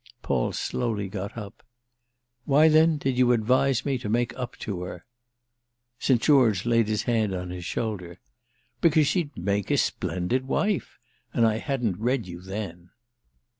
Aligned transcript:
Paul 0.23 0.51
slowly 0.53 1.09
got 1.09 1.37
up. 1.37 1.61
"Why 2.45 2.69
then 2.69 2.97
did 2.97 3.19
you 3.19 3.31
advise 3.33 3.85
me 3.85 3.99
to 3.99 4.09
make 4.09 4.35
up 4.35 4.55
to 4.65 4.81
her?" 4.81 5.05
St. 5.99 6.19
George 6.19 6.65
laid 6.65 6.87
his 6.87 7.03
hand 7.03 7.35
on 7.35 7.51
his 7.51 7.65
shoulder. 7.65 8.19
"Because 8.81 9.05
she'd 9.05 9.37
make 9.37 9.69
a 9.69 9.77
splendid 9.77 10.47
wife! 10.47 10.97
And 11.35 11.45
I 11.45 11.59
hadn't 11.59 11.99
read 11.99 12.25
you 12.25 12.41
then." 12.41 12.89